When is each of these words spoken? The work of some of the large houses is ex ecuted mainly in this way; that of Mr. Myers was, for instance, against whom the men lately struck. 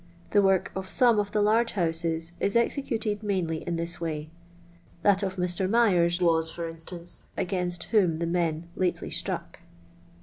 The 0.31 0.41
work 0.41 0.71
of 0.75 0.89
some 0.89 1.19
of 1.19 1.31
the 1.31 1.43
large 1.43 1.73
houses 1.73 2.31
is 2.39 2.55
ex 2.55 2.75
ecuted 2.75 3.21
mainly 3.21 3.57
in 3.57 3.75
this 3.75 4.01
way; 4.01 4.31
that 5.03 5.21
of 5.21 5.35
Mr. 5.35 5.69
Myers 5.69 6.19
was, 6.19 6.49
for 6.49 6.67
instance, 6.67 7.21
against 7.37 7.83
whom 7.93 8.17
the 8.17 8.25
men 8.25 8.67
lately 8.75 9.11
struck. 9.11 9.59